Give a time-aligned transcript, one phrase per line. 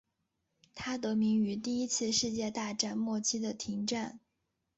[0.73, 4.19] 它得名于第一次世界大战末期的停战。